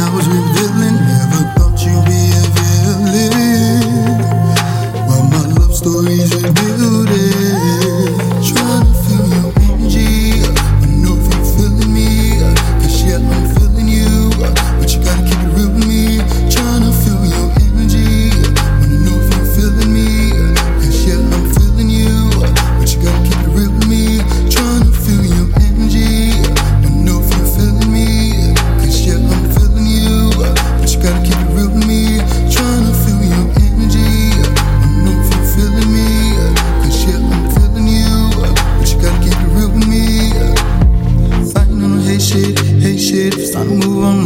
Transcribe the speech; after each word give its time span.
I 0.00 0.08
was 0.14 0.26
revealing. 0.28 0.96
Never 1.10 1.42
thought 1.54 1.78
you'd 1.84 2.04
be 2.06 2.30
revealing. 3.10 4.22
While 5.06 5.24
my 5.32 5.42
love 5.58 5.74
story's. 5.74 7.17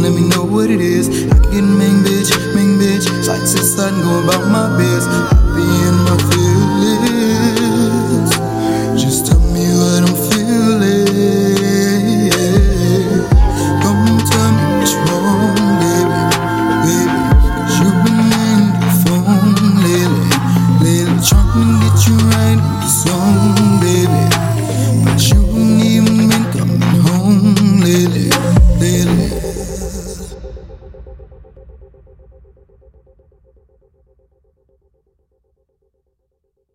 let 0.01 0.13
me 0.13 0.27
know 0.29 0.43
what 0.43 0.69
it 0.69 0.81
is. 0.81 1.07
I 1.31 1.39
can 1.51 1.77
main 1.77 2.03
bitch, 2.03 2.31
main 2.55 2.79
bitch. 2.79 3.05
Sights 3.23 3.53
and 3.55 4.01
go 4.01 4.23
about 4.23 4.47
my 4.49 4.77
biz. 4.77 5.05
I 5.07 5.29
be 5.55 5.63
in 5.63 5.95
my 6.07 6.22